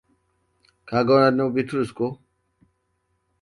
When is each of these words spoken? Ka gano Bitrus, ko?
Ka 0.87 0.99
gano 1.07 1.45
Bitrus, 1.53 1.89
ko? 1.97 2.07